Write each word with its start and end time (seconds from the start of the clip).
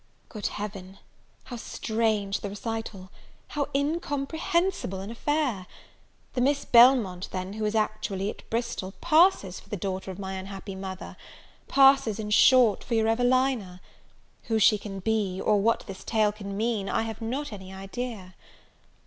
Good 0.29 0.47
Heaven, 0.47 0.97
how 1.43 1.57
strange 1.57 2.39
the 2.39 2.49
recital! 2.49 3.11
how 3.49 3.67
incomprehensible 3.75 4.99
an 4.99 5.11
affair! 5.11 5.67
The 6.33 6.41
Miss 6.41 6.65
Belmont 6.65 7.29
then 7.31 7.53
who 7.53 7.65
is 7.65 7.75
actually 7.75 8.31
at 8.31 8.49
Bristol, 8.49 8.93
passes 8.99 9.59
for 9.59 9.69
the 9.69 9.77
daughter 9.77 10.09
of 10.09 10.17
my 10.17 10.33
unhappy 10.33 10.73
mother! 10.73 11.17
passes, 11.67 12.17
in 12.17 12.31
short, 12.31 12.83
for 12.83 12.95
your 12.95 13.07
Evelina! 13.09 13.79
Who 14.45 14.57
she 14.57 14.79
can 14.79 15.01
be, 15.01 15.39
or 15.39 15.61
what 15.61 15.85
this 15.85 16.03
tale 16.03 16.31
can 16.31 16.57
mean, 16.57 16.89
I 16.89 17.03
have 17.03 17.21
not 17.21 17.53
any 17.53 17.71
idea. 17.71 18.33